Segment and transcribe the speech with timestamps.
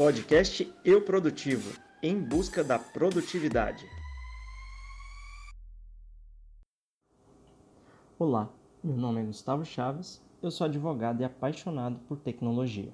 [0.00, 3.86] Podcast Eu Produtivo em busca da produtividade.
[8.18, 8.48] Olá,
[8.82, 12.90] meu nome é Gustavo Chaves, eu sou advogado e apaixonado por tecnologia.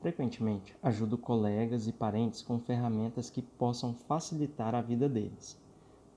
[0.00, 5.60] Frequentemente ajudo colegas e parentes com ferramentas que possam facilitar a vida deles.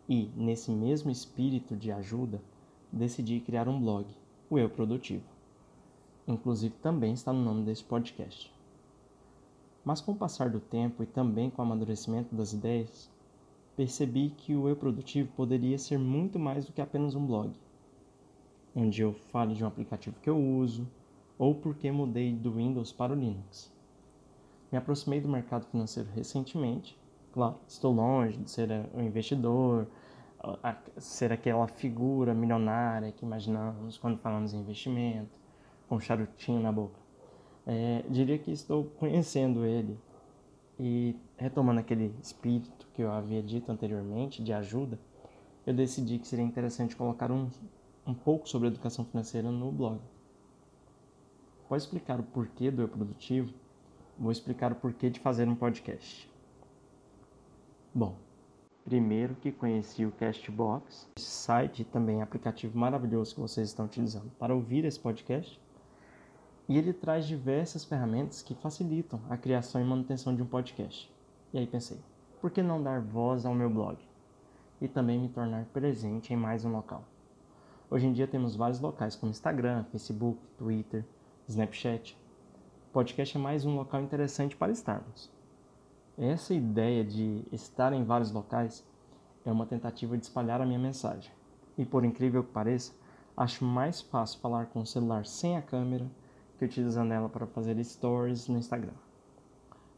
[0.08, 2.42] E, nesse mesmo espírito de ajuda,
[2.90, 4.08] decidi criar um blog,
[4.50, 5.26] o Eu Produtivo.
[6.26, 8.58] Inclusive também está no nome desse podcast.
[9.84, 13.10] Mas com o passar do tempo e também com o amadurecimento das ideias,
[13.76, 17.52] percebi que o Eu Produtivo poderia ser muito mais do que apenas um blog,
[18.76, 20.88] onde eu fale de um aplicativo que eu uso
[21.38, 23.72] ou porque mudei do Windows para o Linux.
[24.70, 27.00] Me aproximei do mercado financeiro recentemente.
[27.32, 29.88] Claro, estou longe de ser um investidor,
[30.98, 35.32] ser aquela figura milionária que imaginamos quando falamos em investimento,
[35.88, 36.99] com um charutinho na boca.
[37.72, 39.96] É, diria que estou conhecendo ele
[40.80, 44.98] e retomando aquele espírito que eu havia dito anteriormente de ajuda,
[45.68, 47.48] eu decidi que seria interessante colocar um,
[48.08, 50.00] um pouco sobre educação financeira no blog.
[51.68, 53.54] Pode explicar o porquê do eu produtivo
[54.18, 56.28] vou explicar o porquê de fazer um podcast.
[57.94, 58.16] Bom,
[58.84, 64.56] primeiro que conheci o Castbox, site e também aplicativo maravilhoso que vocês estão utilizando para
[64.56, 65.60] ouvir esse podcast.
[66.70, 71.12] E ele traz diversas ferramentas que facilitam a criação e manutenção de um podcast.
[71.52, 72.00] E aí pensei,
[72.40, 73.98] por que não dar voz ao meu blog?
[74.80, 77.04] E também me tornar presente em mais um local.
[77.90, 81.04] Hoje em dia temos vários locais como Instagram, Facebook, Twitter,
[81.48, 82.16] Snapchat,
[82.94, 85.32] podcast é mais um local interessante para estarmos.
[86.18, 88.86] Essa ideia de estar em vários locais
[89.44, 91.32] é uma tentativa de espalhar a minha mensagem.
[91.78, 92.94] E por incrível que pareça,
[93.36, 96.08] acho mais fácil falar com o celular sem a câmera
[96.60, 98.94] que utilizando ela para fazer stories no Instagram.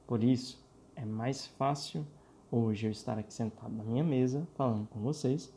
[0.07, 0.63] Por isso,
[0.95, 2.05] é mais fácil
[2.49, 5.53] hoje eu estar aqui sentado na minha mesa falando com vocês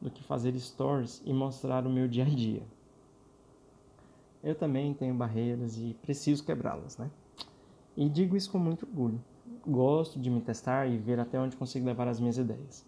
[0.00, 2.62] do que fazer stories e mostrar o meu dia a dia
[4.42, 7.10] eu também tenho barreiras e preciso quebrá-las, né?
[7.96, 9.22] E digo isso com muito orgulho.
[9.66, 12.86] Gosto de me testar e ver até onde consigo levar as minhas ideias.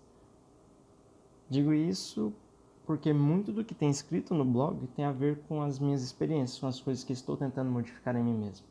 [1.49, 2.33] Digo isso
[2.91, 6.59] porque muito do que tem escrito no blog tem a ver com as minhas experiências,
[6.59, 8.67] com as coisas que estou tentando modificar em mim mesmo.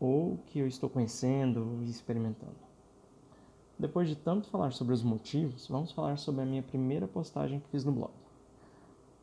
[0.00, 2.56] Ou que eu estou conhecendo e experimentando.
[3.78, 7.68] Depois de tanto falar sobre os motivos, vamos falar sobre a minha primeira postagem que
[7.68, 8.10] fiz no blog.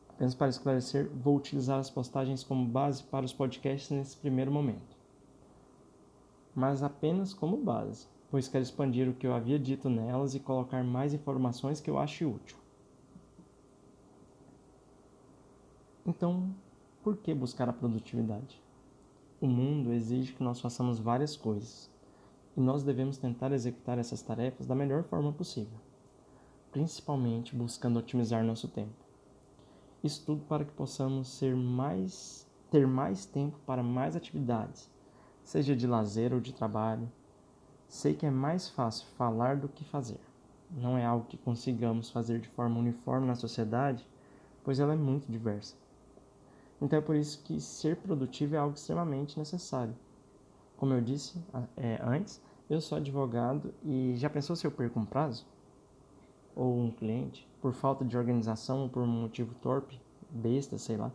[0.08, 4.96] Apenas para esclarecer, vou utilizar as postagens como base para os podcasts nesse primeiro momento.
[6.56, 10.82] Mas apenas como base, pois quero expandir o que eu havia dito nelas e colocar
[10.82, 12.64] mais informações que eu ache útil.
[16.08, 16.54] Então,
[17.02, 18.62] por que buscar a produtividade?
[19.42, 21.90] O mundo exige que nós façamos várias coisas,
[22.56, 25.80] e nós devemos tentar executar essas tarefas da melhor forma possível,
[26.72, 29.04] principalmente buscando otimizar nosso tempo.
[30.04, 34.88] Isso tudo para que possamos ser mais, ter mais tempo para mais atividades,
[35.44, 37.12] seja de lazer ou de trabalho.
[37.88, 40.20] Sei que é mais fácil falar do que fazer.
[40.70, 44.08] Não é algo que consigamos fazer de forma uniforme na sociedade,
[44.64, 45.76] pois ela é muito diversa.
[46.86, 49.94] Então é por isso que ser produtivo é algo extremamente necessário.
[50.78, 51.44] Como eu disse
[51.76, 55.46] é, antes, eu sou advogado e já pensou se eu perco um prazo?
[56.56, 57.46] Ou um cliente?
[57.66, 61.12] por falta de organização ou por um motivo torpe, besta, sei lá.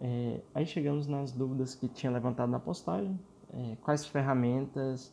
[0.00, 3.20] É, aí chegamos nas dúvidas que tinha levantado na postagem.
[3.52, 5.12] É, quais ferramentas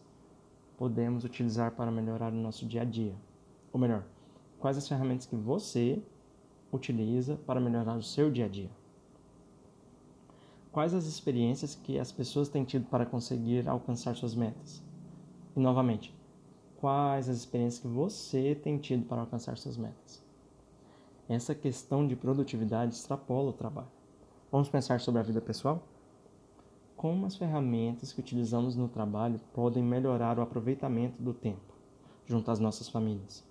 [0.78, 3.14] podemos utilizar para melhorar o nosso dia a dia?
[3.74, 4.06] Ou melhor,
[4.58, 6.02] quais as ferramentas que você
[6.72, 8.70] utiliza para melhorar o seu dia a dia?
[10.72, 14.82] Quais as experiências que as pessoas têm tido para conseguir alcançar suas metas?
[15.56, 16.16] E novamente,
[16.82, 20.24] quais as experiências que você tem tido para alcançar suas metas.
[21.30, 23.92] Essa questão de produtividade extrapola o trabalho.
[24.52, 25.84] Vamos pensar sobre a vida pessoal?
[26.98, 31.76] Como as ferramentas que utilizamos no trabalho podem melhorar o aproveitamento do tempo
[32.26, 33.44] junto às nossas famílias?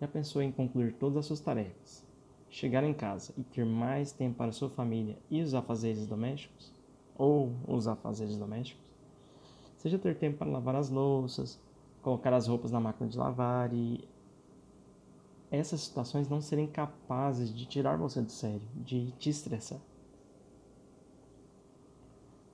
[0.00, 2.04] Já pensou em concluir todas as suas tarefas,
[2.52, 6.70] chegar em casa e ter mais tempo para sua família e os afazeres domésticos?
[7.16, 8.84] Ou os afazeres domésticos?
[9.78, 11.58] Seja ter tempo para lavar as louças,
[12.02, 14.06] colocar as roupas na máquina de lavar e
[15.50, 19.80] essas situações não serem capazes de tirar você do sério, de te estressar.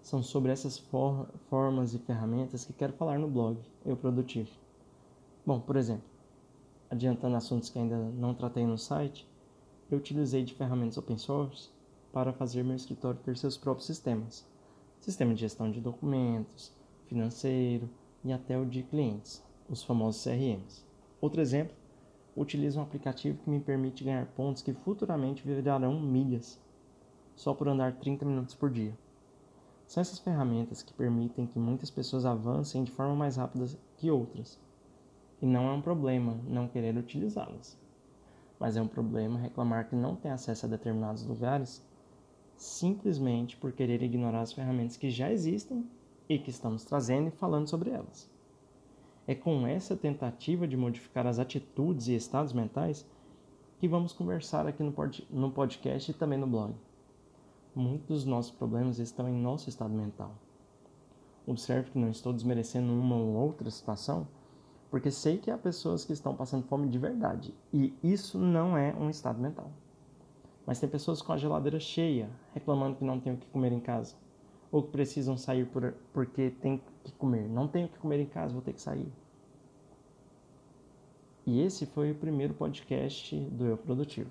[0.01, 4.51] São sobre essas for formas e ferramentas que quero falar no blog Eu Produtivo.
[5.45, 6.05] Bom, por exemplo,
[6.89, 9.28] adiantando assuntos que ainda não tratei no site,
[9.91, 11.71] eu utilizei de ferramentas open source
[12.13, 14.47] para fazer meu escritório ter seus próprios sistemas,
[15.01, 16.73] sistema de gestão de documentos,
[17.07, 17.89] financeiro
[18.23, 20.85] e até o de clientes, os famosos CRMs.
[21.21, 21.75] Outro exemplo,
[22.37, 26.61] utilizo um aplicativo que me permite ganhar pontos que futuramente virarão milhas,
[27.35, 28.97] só por andar 30 minutos por dia.
[29.87, 34.61] São essas ferramentas que permitem que muitas pessoas avancem de forma mais rápida que outras.
[35.41, 37.79] E não é um problema não querer utilizá-las.
[38.59, 41.83] Mas é um problema reclamar que não tem acesso a determinados lugares
[42.57, 45.89] simplesmente por querer ignorar as ferramentas que já existem
[46.29, 48.29] e que estamos trazendo e falando sobre elas.
[49.27, 53.07] É com essa tentativa de modificar as atitudes e estados mentais
[53.79, 56.75] que vamos conversar aqui no podcast e também no blog.
[57.75, 60.35] Muitos dos nossos problemas estão em nosso estado mental.
[61.47, 64.27] Observe que não estou desmerecendo uma ou outra situação,
[64.91, 68.95] porque sei que há pessoas que estão passando fome de verdade e isso não é
[68.95, 69.71] um estado mental.
[70.67, 73.81] Mas tem pessoas com a geladeira cheia, reclamando que não tem o que comer em
[73.81, 74.17] casa,
[74.71, 77.49] ou que precisam sair por, porque tem que comer.
[77.49, 79.11] Não tenho o que comer em casa, vou ter que sair.
[81.47, 84.31] E esse foi o primeiro podcast do Eu Produtivo.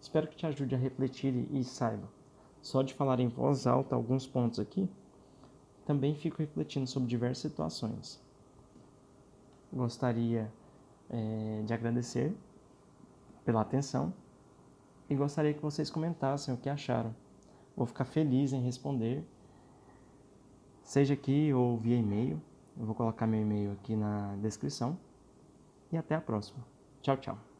[0.00, 2.08] Espero que te ajude a refletir e saiba
[2.66, 4.88] só de falar em voz alta alguns pontos aqui,
[5.84, 8.20] também fico refletindo sobre diversas situações.
[9.76, 10.50] Gostaria
[11.10, 12.34] é, de agradecer
[13.44, 14.12] pela atenção
[15.08, 17.14] e gostaria que vocês comentassem o que acharam.
[17.76, 19.22] Vou ficar feliz em responder,
[20.82, 22.40] seja aqui ou via e-mail.
[22.78, 24.98] Eu vou colocar meu e-mail aqui na descrição.
[25.92, 26.64] E até a próxima.
[27.02, 27.55] Tchau, tchau.